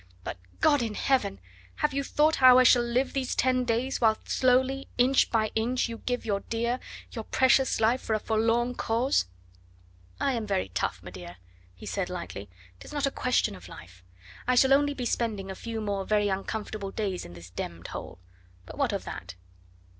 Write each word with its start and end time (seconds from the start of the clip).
but, 0.23 0.39
God 0.61 0.81
in 0.81 0.95
Heaven! 0.95 1.39
have 1.75 1.93
you 1.93 2.03
thought 2.03 2.37
how 2.37 2.57
I 2.57 2.63
shall 2.63 2.81
live 2.81 3.13
these 3.13 3.35
ten 3.35 3.65
days, 3.65 4.01
whilst 4.01 4.29
slowly, 4.29 4.87
inch 4.97 5.29
by 5.29 5.51
inch, 5.53 5.87
you 5.87 5.99
give 5.99 6.25
your 6.25 6.39
dear, 6.39 6.79
your 7.11 7.23
precious 7.23 7.79
life 7.79 8.01
for 8.01 8.15
a 8.15 8.19
forlorn 8.19 8.73
cause? 8.73 9.27
"I 10.19 10.33
am 10.33 10.47
very 10.47 10.69
tough, 10.69 11.03
m'dear," 11.03 11.35
he 11.75 11.85
said 11.85 12.09
lightly; 12.09 12.49
"'tis 12.79 12.91
not 12.93 13.05
a 13.05 13.11
question 13.11 13.55
of 13.55 13.69
life. 13.69 14.03
I 14.47 14.55
shall 14.55 14.73
only 14.73 14.95
be 14.95 15.05
spending 15.05 15.51
a 15.51 15.55
few 15.55 15.79
more 15.79 16.03
very 16.03 16.29
uncomfortable 16.29 16.89
days 16.89 17.23
in 17.23 17.33
this 17.33 17.51
d 17.51 17.67
d 17.67 17.87
hole; 17.91 18.17
but 18.65 18.79
what 18.79 18.93
of 18.93 19.03
that?" 19.03 19.35